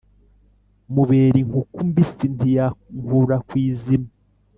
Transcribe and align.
mubera 0.93 1.35
inkuku 1.43 1.77
mbisi 1.89 2.25
ntiyankura 2.35 3.35
ku 3.47 3.53
izima 3.67 4.09